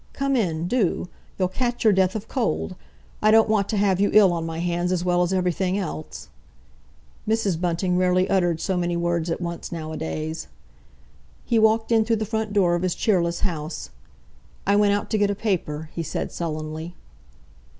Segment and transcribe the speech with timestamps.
[0.13, 1.09] Come in—do!
[1.37, 2.75] You'll catch your death of cold!
[3.21, 6.27] I don't want to have you ill on my hands as well as everything else!"
[7.27, 7.61] Mrs.
[7.61, 10.47] Bunting rarely uttered so many words at once nowadays.
[11.45, 13.91] He walked in through the front door of his cheerless house.
[14.65, 16.95] "I went out to get a paper," he said sullenly.